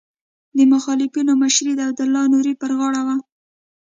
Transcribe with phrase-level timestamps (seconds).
[0.57, 3.15] د مخالفینو مشري د عبدالله نوري پر غاړه وه.